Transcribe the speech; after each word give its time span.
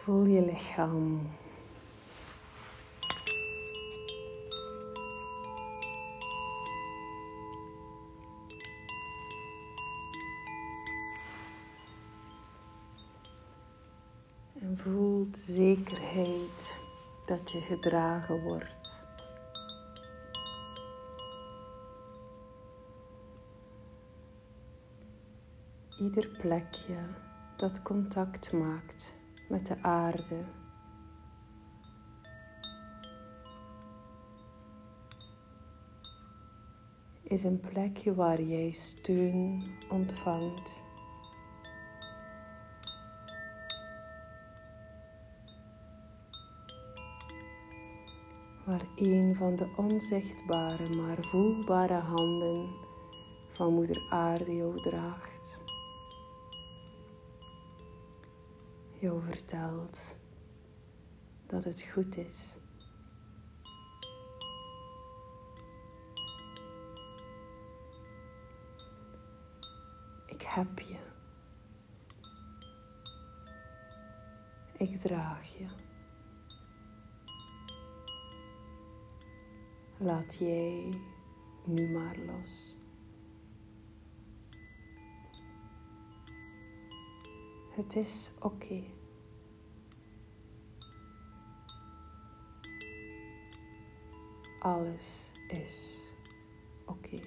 Voel 0.00 0.24
je 0.24 0.44
lichaam. 0.44 1.20
En 14.60 14.78
voel 14.78 15.30
de 15.30 15.38
zekerheid 15.38 16.78
dat 17.26 17.50
je 17.50 17.60
gedragen 17.60 18.42
wordt. 18.42 19.06
Ieder 25.98 26.28
plekje 26.28 26.98
dat 27.56 27.82
contact 27.82 28.52
maakt 28.52 29.19
met 29.50 29.66
de 29.66 29.82
aarde. 29.82 30.44
Is 37.22 37.44
een 37.44 37.60
plekje 37.60 38.14
waar 38.14 38.42
jij 38.42 38.70
steun 38.70 39.62
ontvangt. 39.88 40.82
Waar 48.66 48.82
een 48.96 49.34
van 49.34 49.56
de 49.56 49.72
onzichtbare 49.76 50.88
maar 50.88 51.24
voelbare 51.24 51.94
handen 51.94 52.68
van 53.48 53.74
Moeder 53.74 54.06
Aarde 54.10 54.56
jou 54.56 54.80
draagt. 54.80 55.69
Jou 59.00 59.22
vertelt 59.22 60.16
dat 61.46 61.64
het 61.64 61.82
goed 61.82 62.16
is. 62.16 62.56
Ik 70.26 70.42
heb 70.42 70.78
je. 70.78 70.98
Ik 74.76 74.96
draag 74.96 75.58
je. 75.58 75.66
Laat 79.98 80.34
jij 80.38 80.94
nu 81.64 81.88
maar 81.92 82.16
los. 82.16 82.79
Het 87.80 87.96
is 87.96 88.30
oké. 88.40 88.82
Alles 94.58 95.32
is 95.48 96.04
oké. 96.86 97.20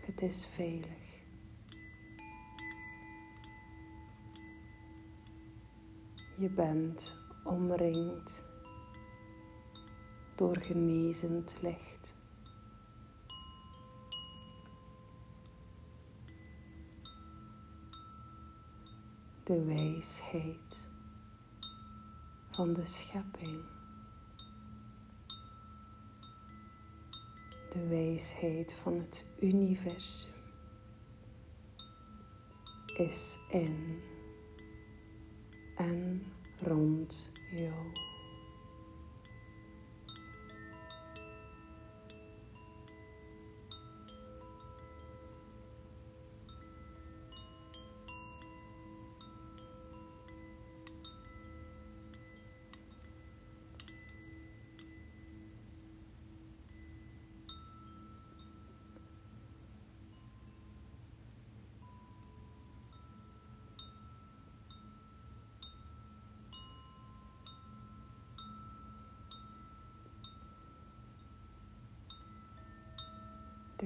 Het 0.00 0.22
is 0.22 0.46
veilig. 0.46 1.22
Je 6.36 6.50
bent 6.50 7.16
omringd 7.44 8.53
door 10.34 10.56
genezend 10.56 11.56
licht. 11.60 12.16
De 19.44 19.64
wijsheid 19.64 20.88
van 22.50 22.72
de 22.72 22.86
schepping. 22.86 23.62
De 27.70 27.86
wijsheid 27.88 28.74
van 28.74 28.98
het 28.98 29.24
universum 29.40 30.32
is 32.96 33.38
in 33.50 34.02
en 35.76 36.22
rond 36.60 37.32
jou. 37.50 38.03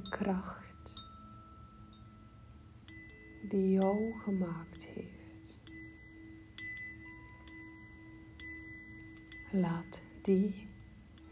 De 0.03 0.09
kracht 0.09 1.05
die 3.49 3.71
jou 3.71 4.13
gemaakt 4.19 4.87
heeft. 4.87 5.61
Laat 9.51 10.03
die 10.23 10.69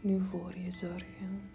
nu 0.01 0.23
voor 0.23 0.57
je 0.57 0.71
zorgen. 0.71 1.49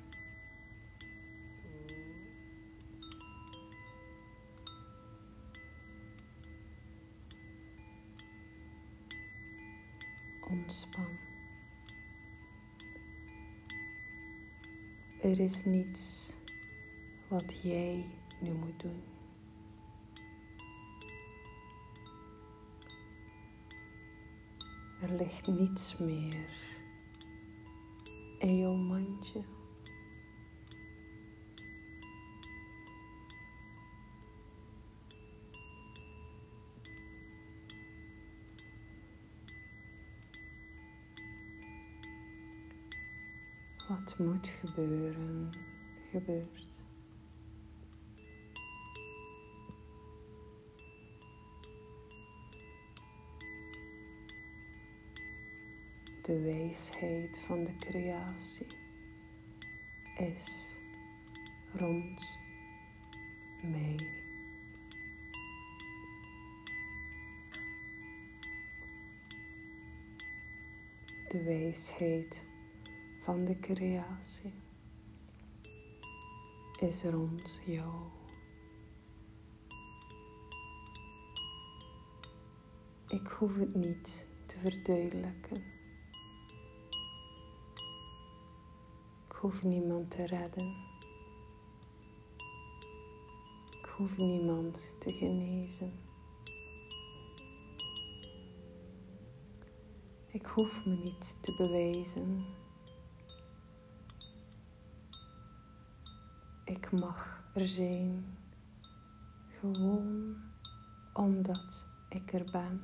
Ontspan. 10.51 11.19
Er 15.23 15.41
is 15.41 15.65
niets 15.65 16.35
wat 17.33 17.63
jij 17.63 18.05
nu 18.41 18.53
moet 18.53 18.81
doen. 18.81 19.03
Er 25.01 25.13
ligt 25.13 25.47
niets 25.47 25.99
meer 25.99 26.49
in 28.39 28.59
jouw 28.59 28.75
mandje. 28.75 29.43
Wat 43.89 44.19
moet 44.19 44.47
gebeuren, 44.47 45.53
gebeurt. 46.11 46.83
De 56.23 56.41
wijsheid 56.41 57.39
van 57.39 57.65
de 57.65 57.77
creatie 57.79 58.67
is 60.19 60.79
rond 61.73 62.39
mij. 63.63 63.97
De 71.29 71.43
wijsheid 71.45 72.47
van 73.23 73.45
de 73.45 73.59
creatie 73.59 74.53
is 76.79 77.03
rond 77.03 77.61
jou. 77.67 78.05
Ik 83.09 83.27
hoef 83.27 83.57
het 83.57 83.75
niet 83.75 84.27
te 84.47 84.59
verduidelijken. 84.59 85.72
Hoef 89.43 89.63
niemand 89.63 90.11
te 90.11 90.27
redden. 90.27 90.75
Ik 93.71 93.89
hoef 93.97 94.17
niemand 94.17 94.97
te 94.99 95.13
genezen. 95.13 95.93
Ik 100.27 100.47
hoef 100.47 100.87
me 100.87 100.95
niet 100.95 101.39
te 101.41 101.55
bewijzen. 101.57 102.45
ik 106.65 106.91
mag 106.93 107.43
er 107.55 107.67
zijn. 107.67 108.39
Gewoon 109.49 110.37
omdat 111.13 111.87
ik 112.09 112.33
er 112.33 112.45
ben. 112.51 112.83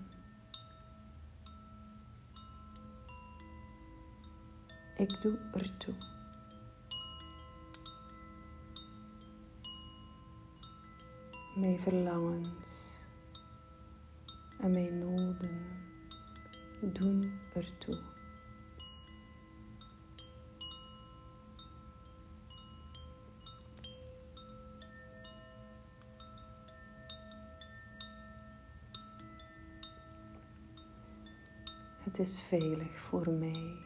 Ik 4.97 5.21
doe 5.23 5.39
ertoe. 5.53 6.18
Mijn 11.59 11.81
verlangens 11.81 12.95
en 14.59 14.71
mijn 14.71 14.99
noden 14.99 15.67
doen 16.81 17.33
ertoe. 17.55 18.01
Het 31.99 32.19
is 32.19 32.43
veilig 32.43 33.01
voor 33.01 33.31
mij 33.31 33.77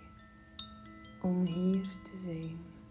om 1.22 1.44
hier 1.44 2.02
te 2.02 2.16
zijn. 2.16 2.81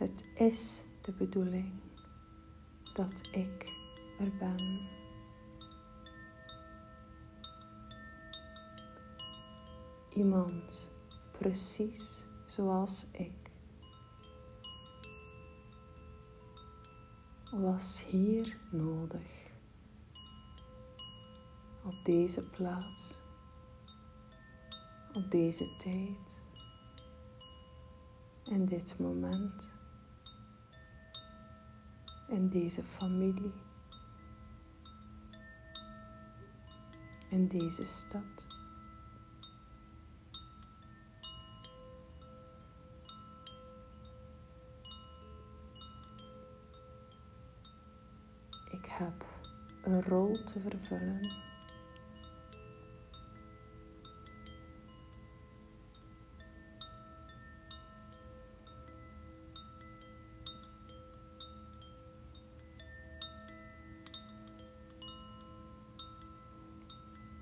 Het 0.00 0.24
is 0.34 0.84
de 1.00 1.12
bedoeling 1.12 1.72
dat 2.92 3.28
ik 3.30 3.72
er 4.18 4.36
ben. 4.38 4.88
Iemand 10.14 10.88
precies 11.38 12.26
zoals 12.46 13.06
ik 13.10 13.50
was 17.50 18.04
hier 18.04 18.58
nodig. 18.70 19.52
Op 21.84 22.04
deze 22.04 22.42
plaats, 22.42 23.22
op 25.12 25.30
deze 25.30 25.76
tijd, 25.76 26.42
in 28.44 28.64
dit 28.64 28.98
moment, 28.98 29.78
in 32.30 32.48
deze 32.48 32.82
familie, 32.84 33.52
in 37.28 37.48
deze 37.48 37.84
stad. 37.84 38.46
Ik 48.70 48.86
heb 48.86 49.24
een 49.82 50.02
rol 50.02 50.44
te 50.44 50.60
vervullen. 50.60 51.49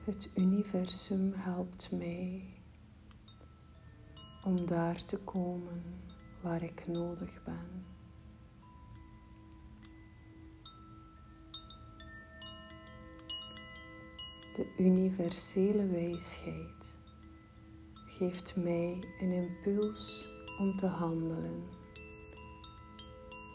Het 0.09 0.31
universum 0.35 1.33
helpt 1.37 1.93
mij 1.93 2.43
om 4.45 4.67
daar 4.67 5.05
te 5.05 5.19
komen 5.19 5.83
waar 6.41 6.63
ik 6.63 6.87
nodig 6.87 7.43
ben. 7.45 7.87
De 14.55 14.75
universele 14.79 15.87
wijsheid 15.87 16.99
geeft 18.07 18.57
mij 18.57 19.05
een 19.21 19.33
impuls 19.33 20.29
om 20.59 20.77
te 20.77 20.87
handelen 20.87 21.69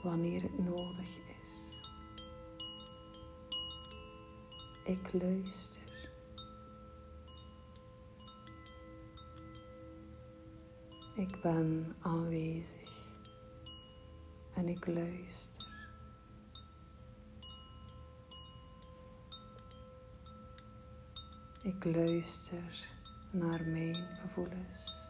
wanneer 0.03 0.41
het 0.41 0.59
nodig 0.59 1.17
is. 1.41 1.81
Ik 4.83 5.13
luister. 5.13 5.92
Ik 11.15 11.41
ben 11.41 11.95
aanwezig 11.99 12.91
en 14.53 14.67
ik 14.67 14.87
luister. 14.87 15.67
Ik 21.63 21.85
luister 21.85 22.89
naar 23.31 23.63
mijn 23.63 23.95
gevoelens. 24.21 25.09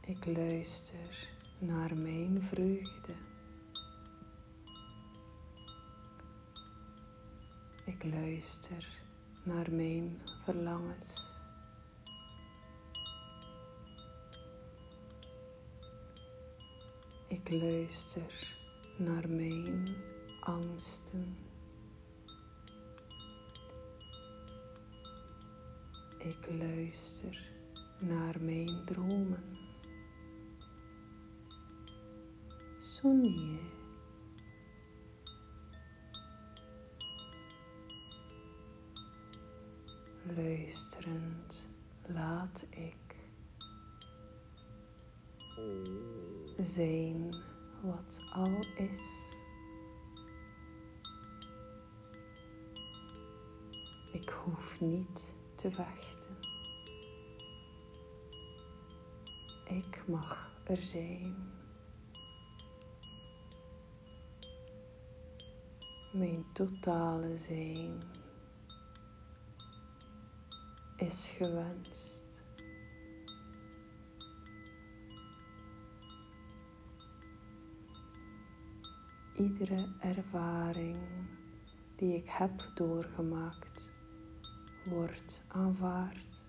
Ik 0.00 0.26
luister 0.26 1.28
naar 1.58 1.96
mijn 1.96 2.42
vreugde. 2.42 3.14
Ik 7.84 8.04
luister 8.04 8.88
naar 9.42 9.72
mijn 9.72 10.20
verlangens. 10.46 11.40
Ik 17.26 17.50
luister 17.50 18.56
naar 18.96 19.28
mijn 19.28 19.96
angsten. 20.40 21.36
Ik 26.18 26.48
luister 26.58 27.50
naar 27.98 28.36
mijn 28.40 28.84
dromen. 28.84 29.58
Sonie. 32.78 33.75
Luisterend 40.36 41.70
laat 42.06 42.66
ik 42.70 43.16
zijn 46.58 47.34
wat 47.82 48.22
al 48.32 48.64
is. 48.76 49.34
Ik 54.12 54.28
hoef 54.28 54.80
niet 54.80 55.34
te 55.54 55.70
wachten. 55.70 56.36
Ik 59.64 60.04
mag 60.06 60.50
er 60.64 60.76
zijn. 60.76 61.34
Mijn 66.12 66.44
totale 66.52 67.36
zijn 67.36 68.02
is 70.96 71.28
gewenst. 71.36 72.44
Iedere 79.34 79.88
ervaring 80.00 80.98
die 81.96 82.14
ik 82.16 82.28
heb 82.28 82.70
doorgemaakt 82.74 83.92
wordt 84.84 85.44
aanvaard. 85.48 86.44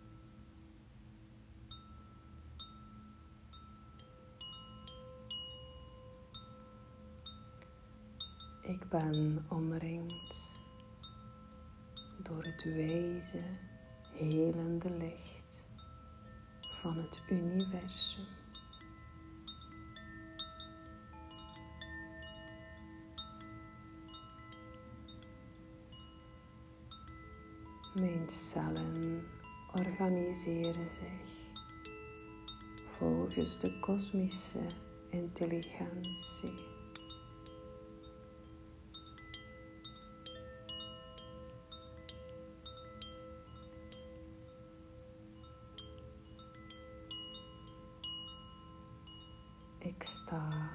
Ik 8.62 8.89
ben 8.89 9.46
omringd 9.50 10.56
door 12.24 12.44
het 12.44 12.63
wezen 12.63 13.76
helende 14.17 14.89
licht 14.89 15.67
van 16.81 16.97
het 16.97 17.21
universum. 17.29 18.25
Mijn 27.93 28.29
cellen 28.29 29.25
organiseren 29.74 30.89
zich 30.89 31.47
volgens 32.97 33.59
de 33.59 33.79
kosmische 33.79 34.67
intelligentie. 35.09 36.76
Ik 49.98 50.04
sta 50.04 50.70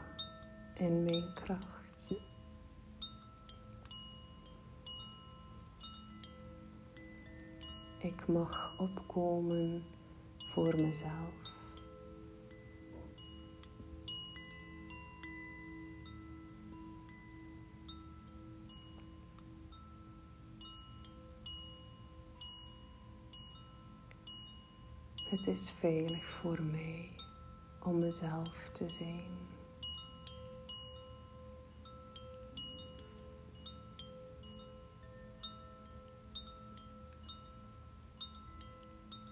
in 0.74 1.04
mijn 1.04 1.34
kracht. 1.34 2.20
Ik 7.98 8.26
mag 8.28 8.78
opkomen 8.78 9.84
voor 10.38 10.80
mezelf. 10.80 11.60
Het 25.30 25.46
is 25.46 25.70
veilig 25.70 26.24
voor 26.24 26.62
mij 26.62 27.21
om 27.84 27.98
mezelf 27.98 28.68
te 28.68 28.88
zijn. 28.88 29.50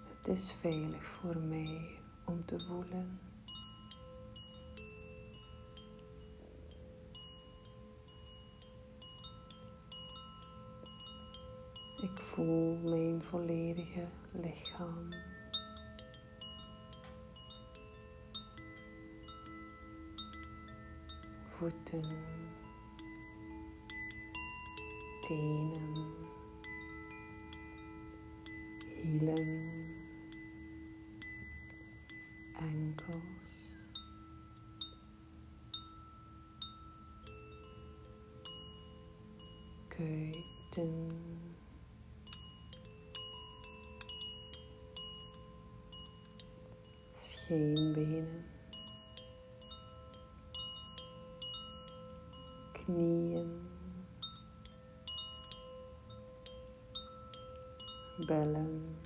Het 0.09 0.29
is 0.29 0.53
veilig 0.53 1.07
voor 1.07 1.37
mij 1.37 1.99
om 2.25 2.45
te 2.45 2.61
voelen. 2.61 3.21
Ik 12.03 12.21
voel 12.21 12.77
mijn 12.77 13.23
volledige 13.23 14.09
lichaam. 14.33 15.30
Voeten, 21.61 22.05
tenen, 25.21 26.15
hielen, 29.03 29.49
enkels. 32.57 33.75
Kuiten, 39.89 41.13
scheenbenen. 47.13 48.40
Bellen. 58.31 58.97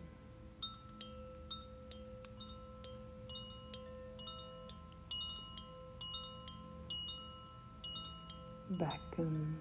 Bekken. 8.67 9.59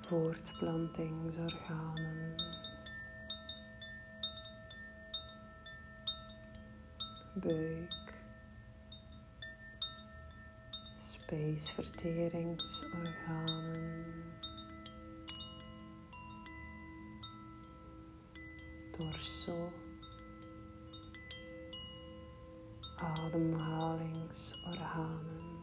Voortplantingsorganen. 0.00 2.34
Buik. 7.34 8.08
spijsverteringsorganen, 11.28 14.04
torso, 19.12 19.72
ademhalingsorganen, 22.96 25.62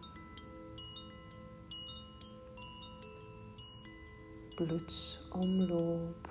bloedsomloop 4.56 6.30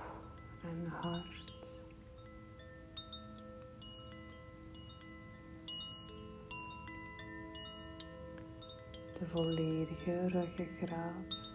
en 0.63 0.87
hart. 0.87 1.43
de 9.19 9.27
volledige 9.27 10.29
ruggengraat. 10.29 11.54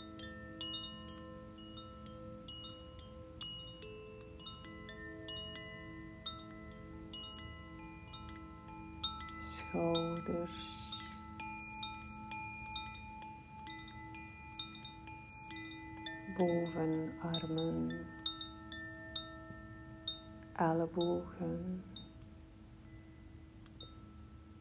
Schouders. 9.69 11.19
Bovenarmen. 16.38 18.05
Ellebogen. 20.55 21.83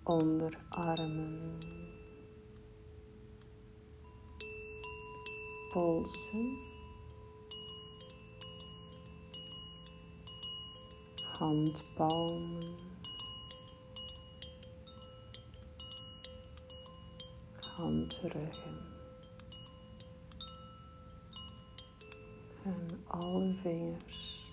Onderarmen. 0.04 1.78
polsen, 5.72 6.58
handpalmen, 11.38 12.87
handruggen 17.78 18.78
en 22.64 23.04
alle 23.06 23.54
vingers. 23.54 24.52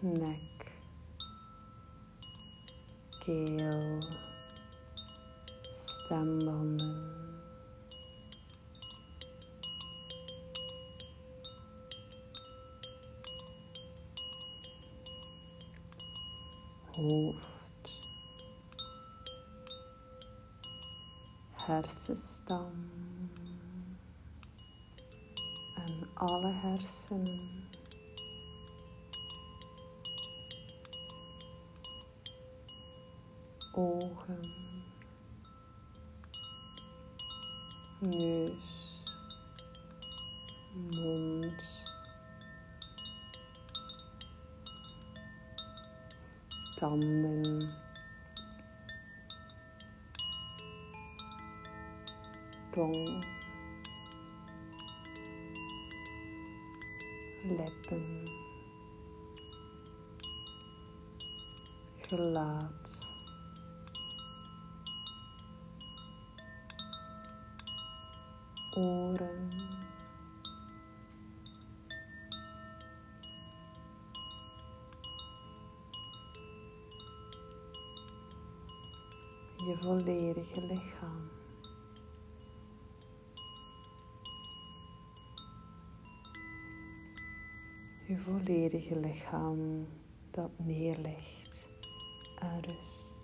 nek. 0.00 0.72
Keel, 3.20 3.59
Hoofd, 17.00 18.02
hersenstam. 21.52 22.90
En 25.76 26.08
alle 26.14 26.52
hersenen. 26.52 27.68
ogen, 33.72 34.52
neus, 37.98 38.98
mond, 40.74 41.89
tanden, 46.80 47.68
tong, 52.72 53.24
lippen, 57.44 58.28
gelaat. 62.08 63.09
je 79.70 79.76
volledige 79.76 80.66
lichaam. 80.66 81.30
Je 88.06 88.18
volledige 88.18 89.00
lichaam 89.00 89.86
dat 90.30 90.50
neerlegt 90.56 91.70
aan 92.38 92.60
rust. 92.60 93.19